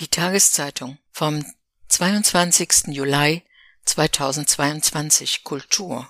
Die 0.00 0.08
Tageszeitung 0.08 0.98
vom 1.12 1.46
22. 1.86 2.88
Juli 2.88 3.44
2022 3.84 5.44
Kultur 5.44 6.08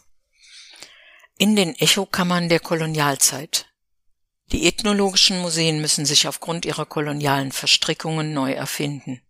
In 1.36 1.54
den 1.54 1.74
Echokammern 1.74 2.48
der 2.48 2.60
Kolonialzeit 2.60 3.66
Die 4.52 4.66
ethnologischen 4.66 5.38
Museen 5.42 5.82
müssen 5.82 6.06
sich 6.06 6.27
aufgrund 6.27 6.64
ihrer 6.64 6.86
kolonialen 6.86 7.52
Verstrickungen 7.52 8.32
neu 8.32 8.52
erfinden. 8.52 9.20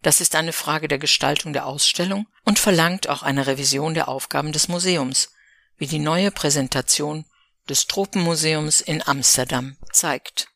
Das 0.00 0.22
ist 0.22 0.34
eine 0.34 0.54
Frage 0.54 0.88
der 0.88 0.98
Gestaltung 0.98 1.52
der 1.52 1.66
Ausstellung 1.66 2.26
und 2.46 2.58
verlangt 2.58 3.06
auch 3.06 3.22
eine 3.22 3.46
Revision 3.46 3.92
der 3.92 4.08
Aufgaben 4.08 4.52
des 4.52 4.68
Museums, 4.68 5.34
wie 5.76 5.86
die 5.86 5.98
neue 5.98 6.30
Präsentation 6.30 7.26
des 7.68 7.86
Tropenmuseums 7.86 8.80
in 8.80 9.06
Amsterdam 9.06 9.76
zeigt. 9.92 10.48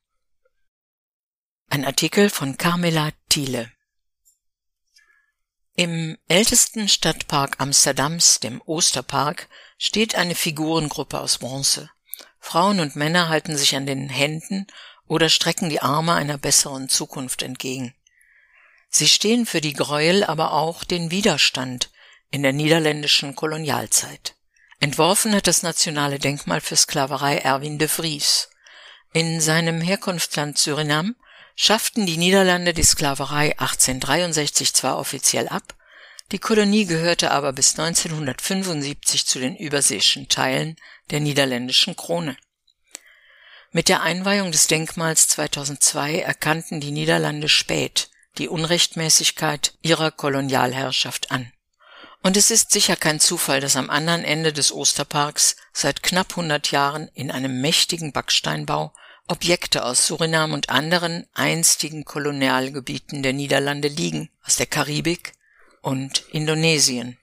Ein 1.74 1.84
Artikel 1.84 2.30
von 2.30 2.56
Carmela 2.56 3.10
Thiele 3.28 3.68
Im 5.74 6.16
ältesten 6.28 6.88
Stadtpark 6.88 7.56
Amsterdams, 7.58 8.38
dem 8.38 8.62
Osterpark, 8.64 9.48
steht 9.76 10.14
eine 10.14 10.36
Figurengruppe 10.36 11.18
aus 11.18 11.38
Bronze. 11.38 11.90
Frauen 12.38 12.78
und 12.78 12.94
Männer 12.94 13.28
halten 13.28 13.56
sich 13.56 13.74
an 13.74 13.86
den 13.86 14.08
Händen 14.08 14.68
oder 15.08 15.28
strecken 15.28 15.68
die 15.68 15.82
Arme 15.82 16.14
einer 16.14 16.38
besseren 16.38 16.88
Zukunft 16.88 17.42
entgegen. 17.42 17.92
Sie 18.88 19.08
stehen 19.08 19.44
für 19.44 19.60
die 19.60 19.72
Gräuel, 19.72 20.22
aber 20.22 20.52
auch 20.52 20.84
den 20.84 21.10
Widerstand 21.10 21.90
in 22.30 22.44
der 22.44 22.52
niederländischen 22.52 23.34
Kolonialzeit. 23.34 24.36
Entworfen 24.78 25.34
hat 25.34 25.48
das 25.48 25.64
Nationale 25.64 26.20
Denkmal 26.20 26.60
für 26.60 26.76
Sklaverei 26.76 27.38
Erwin 27.38 27.80
de 27.80 27.88
Vries. 27.88 28.48
In 29.12 29.40
seinem 29.40 29.80
Herkunftsland 29.80 30.56
Surinam 30.56 31.16
schafften 31.54 32.06
die 32.06 32.16
Niederlande 32.16 32.74
die 32.74 32.82
Sklaverei 32.82 33.58
1863 33.58 34.74
zwar 34.74 34.98
offiziell 34.98 35.48
ab, 35.48 35.74
die 36.32 36.38
Kolonie 36.38 36.86
gehörte 36.86 37.30
aber 37.30 37.52
bis 37.52 37.78
1975 37.78 39.26
zu 39.26 39.38
den 39.38 39.56
überseeischen 39.56 40.28
Teilen 40.28 40.76
der 41.10 41.20
niederländischen 41.20 41.96
Krone. 41.96 42.36
Mit 43.72 43.88
der 43.88 44.02
Einweihung 44.02 44.52
des 44.52 44.66
Denkmals 44.66 45.28
2002 45.28 46.20
erkannten 46.20 46.80
die 46.80 46.92
Niederlande 46.92 47.48
spät 47.48 48.08
die 48.38 48.48
Unrechtmäßigkeit 48.48 49.74
ihrer 49.82 50.10
Kolonialherrschaft 50.10 51.30
an. 51.30 51.52
Und 52.22 52.36
es 52.36 52.50
ist 52.50 52.70
sicher 52.70 52.96
kein 52.96 53.20
Zufall, 53.20 53.60
dass 53.60 53.76
am 53.76 53.90
anderen 53.90 54.24
Ende 54.24 54.52
des 54.52 54.72
Osterparks 54.72 55.56
seit 55.72 56.02
knapp 56.02 56.30
100 56.30 56.70
Jahren 56.70 57.08
in 57.14 57.30
einem 57.30 57.60
mächtigen 57.60 58.12
Backsteinbau 58.12 58.94
Objekte 59.26 59.84
aus 59.84 60.06
Surinam 60.06 60.52
und 60.52 60.68
anderen 60.68 61.26
einstigen 61.32 62.04
Kolonialgebieten 62.04 63.22
der 63.22 63.32
Niederlande 63.32 63.88
liegen, 63.88 64.28
aus 64.44 64.56
der 64.56 64.66
Karibik 64.66 65.32
und 65.80 66.24
Indonesien. 66.30 67.16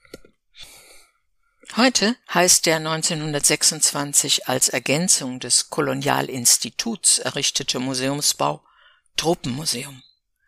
Heute 1.76 2.16
heißt 2.34 2.66
der 2.66 2.76
1926 2.76 4.48
als 4.48 4.68
Ergänzung 4.68 5.38
des 5.38 5.70
Kolonialinstituts 5.70 7.20
errichtete 7.20 7.78
Museumsbau 7.78 8.62
Tropenmuseum. 9.16 10.02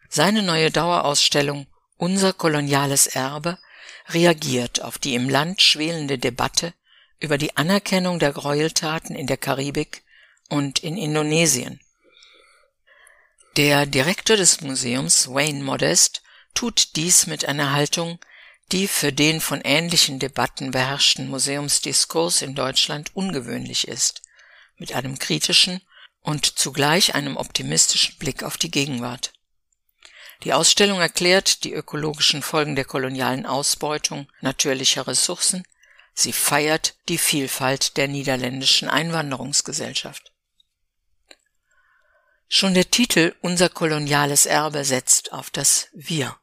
Seine 0.09 0.43
neue 0.43 0.71
Dauerausstellung 0.71 1.67
Unser 1.97 2.33
koloniales 2.33 3.07
Erbe 3.07 3.59
reagiert 4.09 4.83
auf 4.83 4.99
die 4.99 5.15
im 5.15 5.29
Land 5.29 5.63
schwelende 5.63 6.19
Debatte 6.19 6.75
über 7.21 7.39
die 7.39 7.57
Anerkennung 7.57 8.19
der 8.19 8.33
Gräueltaten 8.33 9.15
in 9.15 9.27
der 9.29 9.37
Karibik 9.37 10.03
und 10.55 10.79
in 10.79 10.97
Indonesien. 10.97 11.81
Der 13.57 13.87
Direktor 13.87 14.37
des 14.37 14.61
Museums, 14.61 15.29
Wayne 15.29 15.65
Modest, 15.65 16.23
tut 16.55 16.95
dies 16.95 17.27
mit 17.27 17.45
einer 17.45 17.73
Haltung, 17.73 18.20
die 18.70 18.87
für 18.87 19.13
den 19.13 19.41
von 19.41 19.61
ähnlichen 19.63 20.20
Debatten 20.20 20.70
beherrschten 20.70 21.29
Museumsdiskurs 21.29 22.41
in 22.41 22.55
Deutschland 22.55 23.11
ungewöhnlich 23.17 23.89
ist, 23.89 24.23
mit 24.77 24.95
einem 24.95 25.19
kritischen 25.19 25.81
und 26.20 26.47
zugleich 26.47 27.17
einem 27.17 27.37
optimistischen 27.37 28.17
Blick 28.19 28.45
auf 28.45 28.57
die 28.57 28.70
Gegenwart. 28.70 29.33
Die 30.45 30.53
Ausstellung 30.53 31.01
erklärt 31.01 31.64
die 31.64 31.73
ökologischen 31.73 32.43
Folgen 32.43 32.77
der 32.77 32.85
kolonialen 32.85 33.45
Ausbeutung 33.45 34.29
natürlicher 34.41 35.09
Ressourcen, 35.09 35.64
sie 36.13 36.33
feiert 36.33 36.95
die 37.09 37.19
Vielfalt 37.19 37.97
der 37.97 38.07
niederländischen 38.07 38.89
Einwanderungsgesellschaft. 38.89 40.33
Schon 42.57 42.75
der 42.75 42.89
Titel 42.89 43.35
Unser 43.41 43.69
koloniales 43.69 44.47
Erbe 44.47 44.85
setzt 44.85 45.33
auf 45.33 45.51
das 45.51 45.89
Wir. 45.92 46.37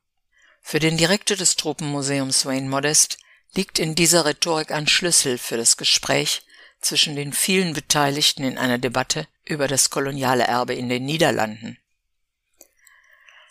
Für 0.61 0.79
den 0.79 0.97
Direktor 0.97 1.37
des 1.37 1.55
Tropenmuseums 1.55 2.45
Wayne 2.45 2.67
Modest 2.67 3.17
liegt 3.53 3.79
in 3.79 3.95
dieser 3.95 4.25
Rhetorik 4.25 4.71
ein 4.71 4.87
Schlüssel 4.87 5.37
für 5.37 5.55
das 5.55 5.77
Gespräch 5.77 6.41
zwischen 6.81 7.15
den 7.15 7.31
vielen 7.31 7.71
Beteiligten 7.71 8.43
in 8.43 8.57
einer 8.57 8.77
Debatte 8.77 9.25
über 9.45 9.69
das 9.69 9.89
koloniale 9.89 10.43
Erbe 10.43 10.73
in 10.73 10.89
den 10.89 11.05
Niederlanden. 11.05 11.77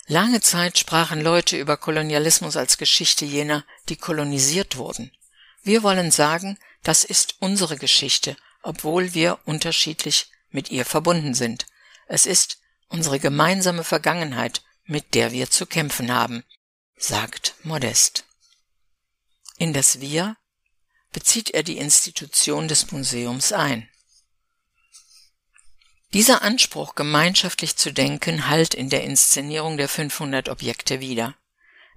Lange 0.05 0.41
Zeit 0.41 0.77
sprachen 0.77 1.21
Leute 1.21 1.57
über 1.57 1.77
Kolonialismus 1.77 2.57
als 2.57 2.77
Geschichte 2.77 3.25
jener, 3.25 3.65
die 3.89 3.95
kolonisiert 3.95 4.77
wurden. 4.77 5.11
Wir 5.63 5.81
wollen 5.81 6.11
sagen, 6.11 6.59
das 6.83 7.05
ist 7.05 7.37
unsere 7.39 7.77
Geschichte, 7.77 8.37
obwohl 8.61 9.15
wir 9.15 9.39
unterschiedlich 9.45 10.27
mit 10.51 10.69
ihr 10.69 10.85
verbunden 10.85 11.33
sind. 11.33 11.65
Es 12.13 12.25
ist 12.25 12.57
unsere 12.89 13.21
gemeinsame 13.21 13.85
Vergangenheit, 13.85 14.63
mit 14.83 15.13
der 15.13 15.31
wir 15.31 15.49
zu 15.49 15.65
kämpfen 15.65 16.11
haben, 16.11 16.43
sagt 16.97 17.55
Modest. 17.63 18.25
In 19.57 19.71
das 19.71 20.01
Wir 20.01 20.35
bezieht 21.13 21.51
er 21.51 21.63
die 21.63 21.77
Institution 21.77 22.67
des 22.67 22.91
Museums 22.91 23.53
ein. 23.53 23.87
Dieser 26.11 26.41
Anspruch, 26.41 26.95
gemeinschaftlich 26.95 27.77
zu 27.77 27.93
denken, 27.93 28.49
hallt 28.49 28.73
in 28.73 28.89
der 28.89 29.05
Inszenierung 29.05 29.77
der 29.77 29.87
500 29.87 30.49
Objekte 30.49 30.99
wider. 30.99 31.37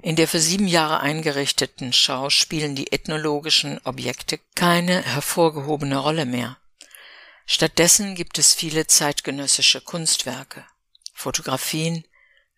In 0.00 0.14
der 0.14 0.28
für 0.28 0.38
sieben 0.38 0.68
Jahre 0.68 1.00
eingerichteten 1.00 1.92
Schau 1.92 2.30
spielen 2.30 2.76
die 2.76 2.92
ethnologischen 2.92 3.80
Objekte 3.82 4.38
keine 4.54 5.02
hervorgehobene 5.02 5.96
Rolle 5.96 6.24
mehr. 6.24 6.56
Stattdessen 7.46 8.14
gibt 8.14 8.38
es 8.38 8.54
viele 8.54 8.86
zeitgenössische 8.86 9.80
Kunstwerke. 9.80 10.66
Fotografien, 11.12 12.04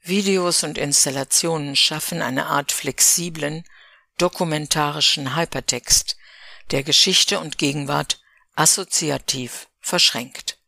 Videos 0.02 0.62
und 0.62 0.78
Installationen 0.78 1.74
schaffen 1.74 2.22
eine 2.22 2.46
Art 2.46 2.70
flexiblen, 2.70 3.64
dokumentarischen 4.18 5.36
Hypertext, 5.36 6.16
der 6.70 6.82
Geschichte 6.82 7.40
und 7.40 7.58
Gegenwart 7.58 8.20
assoziativ 8.54 9.68
verschränkt. 9.80 10.58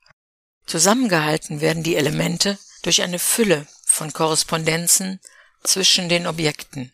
Zusammengehalten 0.66 1.60
werden 1.60 1.82
die 1.82 1.96
Elemente 1.96 2.58
durch 2.82 3.02
eine 3.02 3.18
Fülle 3.18 3.66
von 3.86 4.12
Korrespondenzen 4.12 5.20
zwischen 5.62 6.08
den 6.08 6.26
Objekten, 6.26 6.92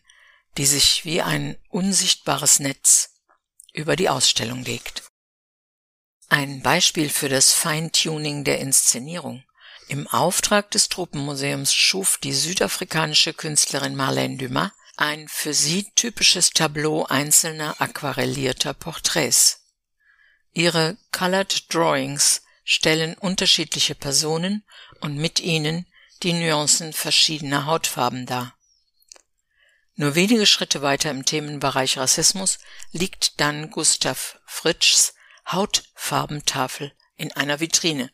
die 0.57 0.65
sich 0.65 1.03
wie 1.03 1.21
ein 1.21 1.57
unsichtbares 1.69 2.59
Netz 2.59 3.15
über 3.73 3.95
die 3.95 4.09
Ausstellung 4.09 4.63
legt. 4.63 5.03
Ein 6.29 6.61
Beispiel 6.61 7.09
für 7.09 7.29
das 7.29 7.53
Feintuning 7.53 8.43
der 8.43 8.59
Inszenierung. 8.59 9.43
Im 9.87 10.07
Auftrag 10.07 10.71
des 10.71 10.89
Tropenmuseums 10.89 11.73
schuf 11.73 12.17
die 12.17 12.33
südafrikanische 12.33 13.33
Künstlerin 13.33 13.95
Marlène 13.95 14.37
Dumas 14.37 14.71
ein 14.97 15.27
für 15.27 15.53
sie 15.53 15.91
typisches 15.95 16.51
Tableau 16.51 17.05
einzelner 17.05 17.79
aquarellierter 17.79 18.73
Porträts. 18.73 19.61
Ihre 20.53 20.97
Colored 21.11 21.73
Drawings 21.73 22.41
stellen 22.63 23.15
unterschiedliche 23.15 23.93
Personen 23.93 24.63
und 25.01 25.17
mit 25.17 25.39
ihnen 25.39 25.85
die 26.23 26.33
Nuancen 26.33 26.93
verschiedener 26.93 27.65
Hautfarben 27.65 28.25
dar. 28.25 28.57
Nur 29.95 30.15
wenige 30.15 30.45
Schritte 30.45 30.81
weiter 30.81 31.11
im 31.11 31.25
Themenbereich 31.25 31.97
Rassismus 31.97 32.59
liegt 32.91 33.39
dann 33.39 33.69
Gustav 33.69 34.39
Fritschs 34.45 35.14
Hautfarbentafel 35.47 36.93
in 37.15 37.31
einer 37.31 37.59
Vitrine. 37.59 38.11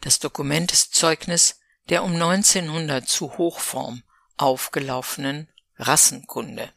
Das 0.00 0.18
Dokument 0.18 0.72
ist 0.72 0.94
Zeugnis 0.94 1.60
der 1.88 2.02
um 2.02 2.14
1900 2.14 3.08
zu 3.08 3.38
Hochform 3.38 4.02
aufgelaufenen 4.36 5.48
Rassenkunde. 5.78 6.72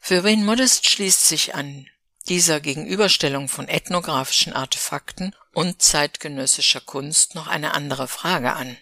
Für 0.00 0.24
Wayne 0.24 0.44
Modest 0.44 0.88
schließt 0.88 1.26
sich 1.26 1.54
an 1.54 1.86
dieser 2.28 2.60
Gegenüberstellung 2.60 3.48
von 3.48 3.68
ethnografischen 3.68 4.52
Artefakten 4.52 5.34
und 5.52 5.82
zeitgenössischer 5.82 6.80
Kunst 6.80 7.34
noch 7.34 7.46
eine 7.46 7.74
andere 7.74 8.08
Frage 8.08 8.52
an. 8.54 8.76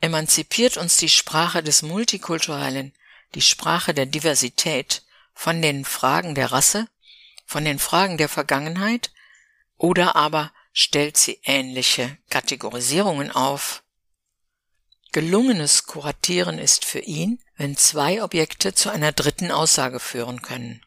Emanzipiert 0.00 0.76
uns 0.76 0.96
die 0.96 1.08
Sprache 1.08 1.62
des 1.62 1.82
Multikulturellen, 1.82 2.94
die 3.34 3.42
Sprache 3.42 3.94
der 3.94 4.06
Diversität 4.06 5.02
von 5.34 5.62
den 5.62 5.84
Fragen 5.84 6.34
der 6.34 6.52
Rasse, 6.52 6.88
von 7.50 7.64
den 7.64 7.80
Fragen 7.80 8.16
der 8.16 8.28
Vergangenheit, 8.28 9.10
oder 9.76 10.14
aber 10.14 10.52
stellt 10.72 11.16
sie 11.16 11.40
ähnliche 11.42 12.16
Kategorisierungen 12.30 13.32
auf? 13.32 13.82
Gelungenes 15.10 15.84
Kuratieren 15.86 16.60
ist 16.60 16.84
für 16.84 17.00
ihn, 17.00 17.42
wenn 17.56 17.76
zwei 17.76 18.22
Objekte 18.22 18.72
zu 18.72 18.88
einer 18.88 19.10
dritten 19.10 19.50
Aussage 19.50 19.98
führen 19.98 20.42
können. 20.42 20.86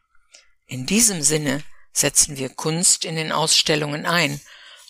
In 0.66 0.86
diesem 0.86 1.22
Sinne 1.22 1.62
setzen 1.92 2.38
wir 2.38 2.48
Kunst 2.48 3.04
in 3.04 3.18
den 3.18 3.34
Ausstellungen 3.34 4.06
ein, 4.06 4.40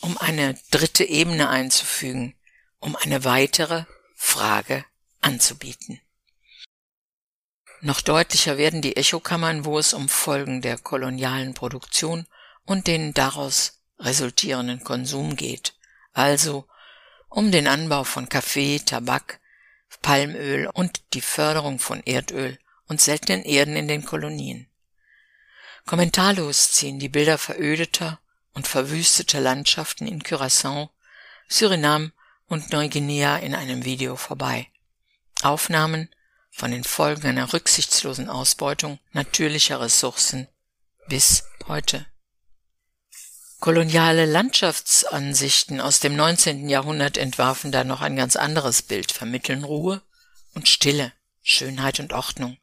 um 0.01 0.19
eine 0.19 0.53
dritte 0.69 1.05
Ebene 1.05 1.49
einzufügen, 1.49 2.35
um 2.77 2.95
eine 2.95 3.23
weitere 3.23 3.85
Frage 4.13 4.85
anzubieten. 5.21 5.99
Noch 7.85 7.99
deutlicher 7.99 8.57
werden 8.57 8.81
die 8.81 8.95
Echokammern, 8.95 9.65
wo 9.65 9.77
es 9.77 9.93
um 9.93 10.07
Folgen 10.07 10.61
der 10.61 10.77
kolonialen 10.77 11.53
Produktion 11.53 12.25
und 12.63 12.87
den 12.87 13.13
daraus 13.13 13.81
resultierenden 13.99 14.85
Konsum 14.85 15.35
geht, 15.35 15.73
also 16.13 16.65
um 17.27 17.51
den 17.51 17.67
Anbau 17.67 18.05
von 18.05 18.29
Kaffee, 18.29 18.79
Tabak, 18.79 19.41
Palmöl 20.01 20.69
und 20.73 21.01
die 21.13 21.19
Förderung 21.19 21.77
von 21.77 22.01
Erdöl 22.05 22.57
und 22.87 23.01
seltenen 23.01 23.43
Erden 23.43 23.75
in 23.75 23.89
den 23.89 24.05
Kolonien. 24.05 24.69
Kommentarlos 25.85 26.71
ziehen 26.71 26.99
die 26.99 27.09
Bilder 27.09 27.37
verödeter 27.37 28.21
und 28.53 28.65
verwüsteter 28.65 29.41
Landschaften 29.41 30.07
in 30.07 30.23
Curaçao, 30.23 30.87
Surinam 31.49 32.13
und 32.47 32.71
Neuguinea 32.71 33.39
in 33.39 33.53
einem 33.53 33.83
Video 33.83 34.15
vorbei. 34.15 34.69
Aufnahmen 35.41 36.07
von 36.53 36.71
den 36.71 36.83
Folgen 36.83 37.27
einer 37.27 37.51
rücksichtslosen 37.51 38.29
Ausbeutung 38.29 38.99
natürlicher 39.11 39.81
Ressourcen 39.81 40.47
bis 41.07 41.43
heute. 41.67 42.05
Koloniale 43.59 44.25
Landschaftsansichten 44.25 45.81
aus 45.81 45.99
dem 45.99 46.15
19. 46.15 46.69
Jahrhundert 46.69 47.17
entwarfen 47.17 47.71
da 47.71 47.83
noch 47.83 48.01
ein 48.01 48.15
ganz 48.15 48.35
anderes 48.35 48.81
Bild, 48.81 49.11
vermitteln 49.11 49.63
Ruhe 49.63 50.01
und 50.53 50.69
Stille, 50.69 51.11
Schönheit 51.41 51.99
und 51.99 52.13
Ordnung. 52.13 52.57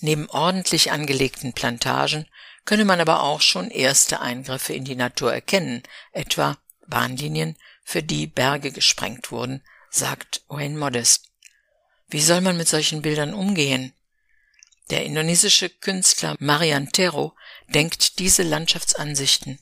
Neben 0.00 0.28
ordentlich 0.28 0.90
angelegten 0.90 1.52
Plantagen 1.52 2.26
könne 2.64 2.84
man 2.84 3.00
aber 3.00 3.22
auch 3.22 3.40
schon 3.40 3.70
erste 3.70 4.20
Eingriffe 4.20 4.72
in 4.72 4.84
die 4.84 4.96
Natur 4.96 5.32
erkennen, 5.32 5.82
etwa 6.12 6.58
Bahnlinien, 6.86 7.56
für 7.84 8.02
die 8.02 8.26
Berge 8.26 8.72
gesprengt 8.72 9.30
wurden, 9.30 9.62
sagt 9.90 10.42
Wayne 10.48 10.78
Modest. 10.78 11.31
Wie 12.12 12.20
soll 12.20 12.42
man 12.42 12.58
mit 12.58 12.68
solchen 12.68 13.00
Bildern 13.00 13.32
umgehen? 13.32 13.94
Der 14.90 15.06
indonesische 15.06 15.70
Künstler 15.70 16.36
Marian 16.40 16.92
Tero 16.92 17.34
denkt 17.68 18.18
diese 18.18 18.42
Landschaftsansichten 18.42 19.58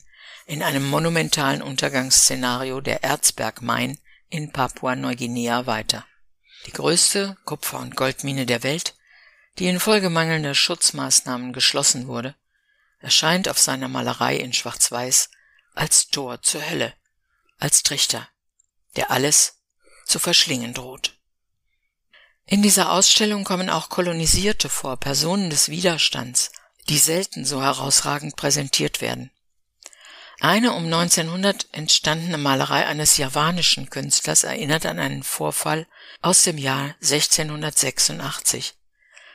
in 0.47 0.61
einem 0.61 0.85
monumentalen 0.89 1.61
Untergangsszenario 1.61 2.81
der 2.81 3.03
Erzbergmain 3.03 3.97
in 4.27 4.51
Papua-Neuguinea 4.51 5.65
weiter. 5.65 6.05
Die 6.65 6.73
größte 6.73 7.37
Kupfer- 7.45 7.79
und 7.79 7.95
Goldmine 7.95 8.45
der 8.45 8.63
Welt 8.63 8.95
die 9.59 9.67
infolge 9.67 10.09
mangelnder 10.09 10.53
Schutzmaßnahmen 10.53 11.53
geschlossen 11.53 12.07
wurde, 12.07 12.35
erscheint 12.99 13.47
auf 13.47 13.59
seiner 13.59 13.87
Malerei 13.87 14.35
in 14.35 14.51
Schwarz-Weiß 14.51 15.29
als 15.73 16.09
Tor 16.09 16.41
zur 16.41 16.69
Hölle, 16.69 16.93
als 17.59 17.83
Trichter, 17.83 18.27
der 18.97 19.11
alles 19.11 19.61
zu 20.05 20.19
verschlingen 20.19 20.73
droht. 20.73 21.20
In 22.51 22.61
dieser 22.61 22.91
Ausstellung 22.91 23.45
kommen 23.45 23.69
auch 23.69 23.87
Kolonisierte 23.87 24.67
vor, 24.67 24.97
Personen 24.97 25.49
des 25.49 25.69
Widerstands, 25.69 26.51
die 26.89 26.97
selten 26.97 27.45
so 27.45 27.61
herausragend 27.61 28.35
präsentiert 28.35 28.99
werden. 28.99 29.31
Eine 30.41 30.73
um 30.73 30.83
1900 30.83 31.67
entstandene 31.71 32.37
Malerei 32.37 32.85
eines 32.87 33.15
javanischen 33.15 33.89
Künstlers 33.89 34.43
erinnert 34.43 34.85
an 34.85 34.99
einen 34.99 35.23
Vorfall 35.23 35.87
aus 36.21 36.43
dem 36.43 36.57
Jahr 36.57 36.93
1686. 37.01 38.73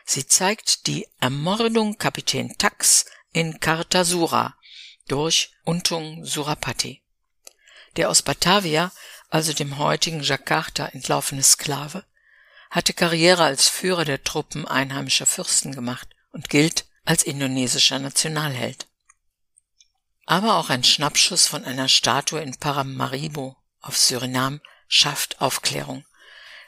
Sie 0.04 0.26
zeigt 0.26 0.86
die 0.86 1.08
Ermordung 1.18 1.96
Kapitän 1.96 2.58
Tax 2.58 3.06
in 3.32 3.60
Kartasura 3.60 4.58
durch 5.08 5.52
Untung 5.64 6.22
Surapati. 6.26 7.00
Der 7.96 8.10
aus 8.10 8.20
Batavia, 8.20 8.92
also 9.30 9.54
dem 9.54 9.78
heutigen 9.78 10.20
Jakarta, 10.20 10.84
entlaufene 10.88 11.42
Sklave, 11.42 12.04
hatte 12.70 12.92
Karriere 12.92 13.44
als 13.44 13.68
Führer 13.68 14.04
der 14.04 14.24
Truppen 14.24 14.66
einheimischer 14.66 15.26
Fürsten 15.26 15.72
gemacht 15.74 16.08
und 16.32 16.50
gilt 16.50 16.86
als 17.04 17.22
indonesischer 17.22 17.98
Nationalheld. 17.98 18.86
Aber 20.26 20.56
auch 20.56 20.70
ein 20.70 20.84
Schnappschuss 20.84 21.46
von 21.46 21.64
einer 21.64 21.88
Statue 21.88 22.40
in 22.40 22.56
Paramaribo 22.56 23.56
auf 23.80 23.96
Surinam 23.96 24.60
schafft 24.88 25.40
Aufklärung. 25.40 26.04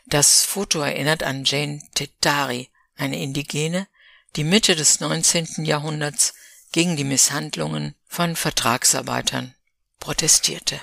Das 0.06 0.45
Foto 0.45 0.81
erinnert 0.81 1.23
an 1.23 1.45
Jane 1.45 1.83
Tetari, 1.95 2.71
eine 2.97 3.21
Indigene, 3.21 3.89
die 4.37 4.45
Mitte 4.45 4.77
des 4.77 5.00
19. 5.00 5.65
Jahrhunderts 5.65 6.35
gegen 6.73 6.97
die 6.97 7.05
Misshandlungen 7.05 7.95
von 8.06 8.37
Vertragsarbeitern 8.37 9.55
protestierte. 9.99 10.81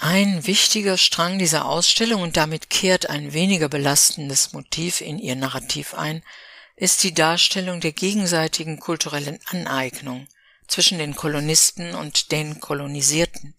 Ein 0.00 0.46
wichtiger 0.46 0.96
Strang 0.96 1.40
dieser 1.40 1.64
Ausstellung 1.64 2.22
und 2.22 2.36
damit 2.36 2.70
kehrt 2.70 3.10
ein 3.10 3.32
weniger 3.32 3.68
belastendes 3.68 4.52
Motiv 4.52 5.00
in 5.00 5.18
ihr 5.18 5.34
Narrativ 5.34 5.94
ein, 5.94 6.22
ist 6.76 7.02
die 7.02 7.12
Darstellung 7.12 7.80
der 7.80 7.90
gegenseitigen 7.90 8.78
kulturellen 8.78 9.40
Aneignung 9.46 10.28
zwischen 10.68 10.98
den 10.98 11.16
Kolonisten 11.16 11.96
und 11.96 12.30
den 12.30 12.60
Kolonisierten. 12.60 13.56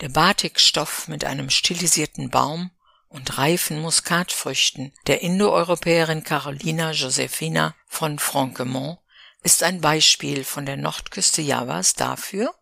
Der 0.00 0.08
Batikstoff 0.08 1.08
mit 1.08 1.24
einem 1.24 1.50
stilisierten 1.50 2.30
Baum 2.30 2.70
und 3.08 3.36
reifen 3.36 3.80
Muskatfrüchten 3.80 4.92
der 5.08 5.22
Indoeuropäerin 5.22 6.22
Carolina 6.22 6.92
Josefina 6.92 7.74
von 7.88 8.20
Franquemont 8.20 9.00
ist 9.42 9.64
ein 9.64 9.80
Beispiel 9.80 10.44
von 10.44 10.64
der 10.64 10.76
Nordküste 10.76 11.42
Javas 11.42 11.94
dafür, 11.94 12.54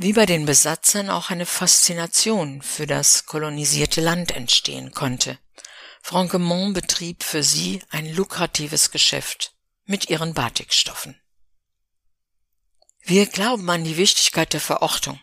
wie 0.00 0.12
bei 0.12 0.26
den 0.26 0.46
Besatzern 0.46 1.10
auch 1.10 1.30
eine 1.30 1.44
Faszination 1.44 2.62
für 2.62 2.86
das 2.86 3.26
kolonisierte 3.26 4.00
Land 4.00 4.30
entstehen 4.30 4.92
konnte. 4.92 5.38
Franquemont 6.02 6.72
betrieb 6.72 7.24
für 7.24 7.42
sie 7.42 7.82
ein 7.90 8.14
lukratives 8.14 8.92
Geschäft 8.92 9.54
mit 9.86 10.08
ihren 10.08 10.34
Batikstoffen. 10.34 11.20
Wir 13.02 13.26
glauben 13.26 13.68
an 13.70 13.82
die 13.82 13.96
Wichtigkeit 13.96 14.52
der 14.52 14.60
Verortung. 14.60 15.18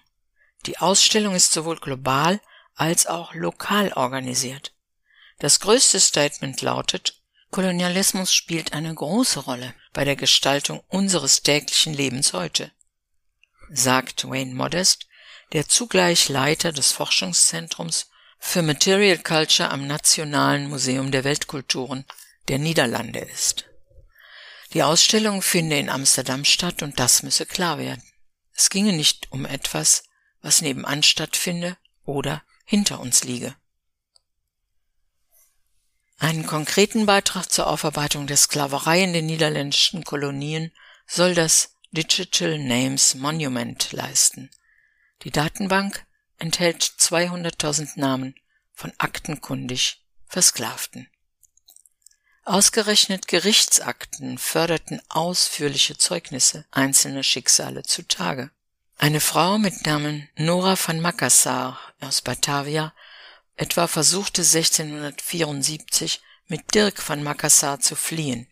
Die 0.65 0.77
Ausstellung 0.77 1.35
ist 1.35 1.53
sowohl 1.53 1.79
global 1.79 2.41
als 2.73 3.07
auch 3.07 3.33
lokal 3.33 3.93
organisiert. 3.93 4.73
Das 5.39 5.61
größte 5.61 6.01
Statement 6.01 6.61
lautet, 6.61 7.21
Kolonialismus 7.49 8.33
spielt 8.33 8.73
eine 8.73 8.93
große 8.93 9.39
Rolle 9.39 9.73
bei 9.93 10.03
der 10.03 10.17
Gestaltung 10.17 10.83
unseres 10.89 11.43
täglichen 11.43 11.93
Lebens 11.93 12.33
heute, 12.33 12.73
sagt 13.69 14.29
Wayne 14.29 14.53
Modest, 14.53 15.07
der 15.53 15.67
zugleich 15.67 16.29
Leiter 16.29 16.71
des 16.71 16.91
Forschungszentrums 16.91 18.09
für 18.39 18.61
Material 18.61 19.17
Culture 19.17 19.69
am 19.69 19.87
Nationalen 19.87 20.69
Museum 20.69 21.11
der 21.11 21.23
Weltkulturen 21.23 22.05
der 22.47 22.59
Niederlande 22.59 23.19
ist. 23.19 23.65
Die 24.73 24.83
Ausstellung 24.83 25.41
finde 25.41 25.77
in 25.77 25.89
Amsterdam 25.89 26.45
statt 26.45 26.83
und 26.83 26.99
das 26.99 27.23
müsse 27.23 27.45
klar 27.45 27.77
werden. 27.77 28.03
Es 28.53 28.69
ginge 28.69 28.93
nicht 28.93 29.31
um 29.31 29.45
etwas, 29.45 30.03
was 30.41 30.61
nebenan 30.61 31.03
stattfinde 31.03 31.77
oder 32.03 32.43
hinter 32.65 32.99
uns 32.99 33.23
liege. 33.23 33.55
Einen 36.17 36.45
konkreten 36.45 37.05
Beitrag 37.05 37.51
zur 37.51 37.67
Aufarbeitung 37.67 38.27
der 38.27 38.37
Sklaverei 38.37 39.03
in 39.03 39.13
den 39.13 39.25
niederländischen 39.25 40.03
Kolonien 40.03 40.71
soll 41.07 41.35
das 41.35 41.74
Digital 41.95 42.59
Names 42.59 43.15
Monument 43.15 43.91
leisten. 43.93 44.51
Die 45.23 45.31
Datenbank 45.31 46.05
enthält 46.37 46.83
200.000 46.83 47.97
Namen 47.99 48.35
von 48.73 48.91
aktenkundig 48.97 50.03
Versklavten. 50.27 51.07
Ausgerechnet 52.43 53.27
Gerichtsakten 53.29 54.37
förderten 54.37 55.01
ausführliche 55.07 55.97
Zeugnisse 55.97 56.65
einzelner 56.69 57.23
Schicksale 57.23 57.83
zutage. 57.83 58.51
Eine 58.97 59.21
Frau 59.21 59.57
mit 59.57 59.85
Namen 59.85 60.29
Nora 60.35 60.77
van 60.77 60.99
Makassar 60.99 61.79
aus 62.01 62.21
Batavia 62.21 62.93
etwa 63.55 63.87
versuchte 63.87 64.41
1674 64.41 66.21
mit 66.47 66.73
Dirk 66.75 67.07
van 67.07 67.23
Makassar 67.23 67.79
zu 67.79 67.95
fliehen. 67.95 68.47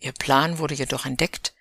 Ihr 0.00 0.12
Plan 0.12 0.58
wurde 0.58 0.74
jedoch 0.74 1.06
entdeckt, 1.06 1.54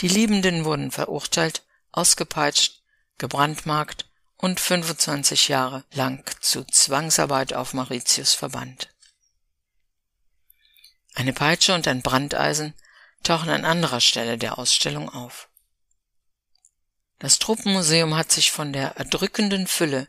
die 0.00 0.08
Liebenden 0.08 0.64
wurden 0.64 0.90
verurteilt, 0.90 1.62
ausgepeitscht, 1.92 2.82
gebrandmarkt 3.18 4.06
und 4.36 4.60
25 4.60 5.48
Jahre 5.48 5.84
lang 5.92 6.28
zu 6.40 6.64
Zwangsarbeit 6.64 7.54
auf 7.54 7.72
Mauritius 7.72 8.34
verbannt. 8.34 8.90
Eine 11.14 11.32
Peitsche 11.32 11.74
und 11.74 11.86
ein 11.86 12.02
Brandeisen 12.02 12.74
tauchen 13.22 13.48
an 13.48 13.64
anderer 13.64 14.00
Stelle 14.00 14.36
der 14.36 14.58
Ausstellung 14.58 15.08
auf. 15.08 15.48
Das 17.20 17.38
Truppenmuseum 17.38 18.14
hat 18.16 18.32
sich 18.32 18.50
von 18.50 18.72
der 18.72 18.96
erdrückenden 18.96 19.66
Fülle 19.66 20.08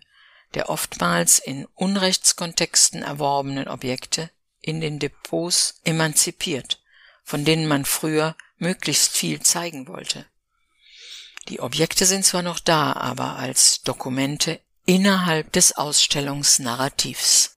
der 0.53 0.69
oftmals 0.69 1.39
in 1.39 1.65
Unrechtskontexten 1.75 3.03
erworbenen 3.03 3.67
Objekte 3.67 4.31
in 4.61 4.81
den 4.81 4.99
Depots 4.99 5.81
emanzipiert, 5.83 6.81
von 7.23 7.45
denen 7.45 7.67
man 7.67 7.85
früher 7.85 8.35
möglichst 8.57 9.15
viel 9.15 9.41
zeigen 9.41 9.87
wollte. 9.87 10.25
Die 11.47 11.59
Objekte 11.59 12.05
sind 12.05 12.25
zwar 12.25 12.41
noch 12.41 12.59
da, 12.59 12.93
aber 12.93 13.35
als 13.35 13.81
Dokumente 13.81 14.61
innerhalb 14.85 15.51
des 15.51 15.73
Ausstellungsnarrativs 15.77 17.54